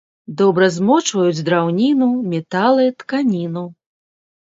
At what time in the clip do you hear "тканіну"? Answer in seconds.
3.05-3.69